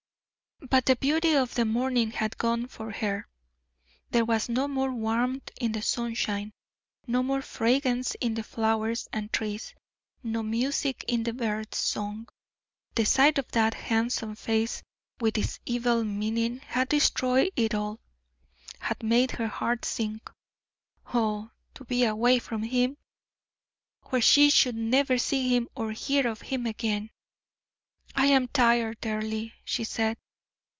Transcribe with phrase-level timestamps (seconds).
[0.69, 3.27] But the beauty of the morning had gone for her
[4.11, 6.53] there was no more warmth in the sunshine,
[7.07, 9.73] no more fragrance in the flowers and trees,
[10.23, 12.29] no music in the birds' song;
[12.95, 14.83] the sight of that handsome face,
[15.19, 17.99] with its evil meaning, had destroyed it all,
[18.79, 20.31] had made her heart sink.
[21.11, 21.49] Oh!
[21.73, 22.97] to be away from him,
[24.05, 27.09] where she should never see him or hear of him again.
[28.15, 30.17] "I am tired, Earle," she said.